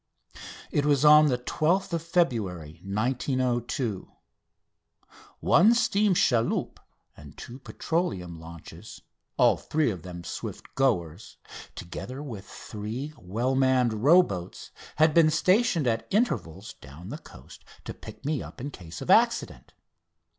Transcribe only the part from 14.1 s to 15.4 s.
boats, had been